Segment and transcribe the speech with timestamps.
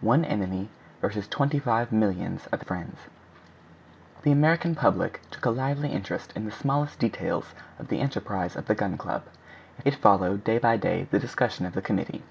[0.00, 0.70] ONE ENEMY
[1.02, 1.22] v.
[1.28, 3.00] TWENTY FIVE MILLIONS OF FRIENDS
[4.22, 8.64] The American public took a lively interest in the smallest details of the enterprise of
[8.64, 9.24] the Gun Club.
[9.84, 12.22] It followed day by day the discussion of the committee.